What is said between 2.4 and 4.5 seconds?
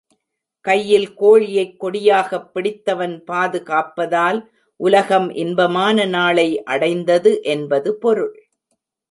பிடித்தவன் பாதுகாப்பதால்